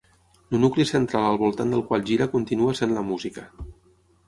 El 0.57 0.61
nucli 0.63 0.85
central 0.91 1.27
al 1.33 1.37
voltant 1.43 1.75
del 1.75 1.85
qual 1.91 2.07
gira 2.09 2.29
continua 2.33 2.77
sent 2.83 2.99
la 2.99 3.07
música. 3.13 3.49